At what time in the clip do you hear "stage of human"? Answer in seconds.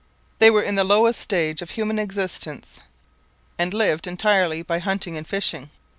1.21-1.99